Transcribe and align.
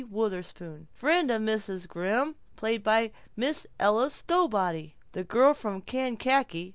Wutherspoon 0.09 0.87
Friend 0.91 1.29
of 1.29 1.43
Mrs. 1.43 1.87
Grimm...... 1.87 2.33
Miss 3.35 3.67
Ella 3.79 4.09
Stowbody 4.09 4.93
The 5.11 5.23
girl 5.23 5.53
from 5.53 5.81
Kankakee 5.83 6.69